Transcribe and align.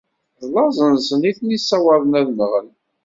D 0.41 0.43
laẓ 0.53 0.77
nsen 0.93 1.21
i 1.29 1.31
ten-issawaḍen 1.37 2.13
ad 2.19 2.27
nɣen. 2.37 2.67